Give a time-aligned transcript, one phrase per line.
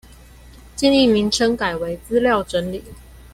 [0.75, 2.83] 建議名稱改為資料整理